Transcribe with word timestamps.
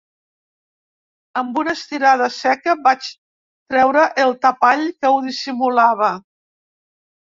Amb 1.41 1.59
una 1.63 1.75
estirada 1.81 2.31
seca 2.39 2.77
vaig 2.89 3.13
treure 3.13 4.09
el 4.27 4.37
tapall 4.49 4.85
que 4.93 5.17
ho 5.17 5.25
dissimulava. 5.31 6.15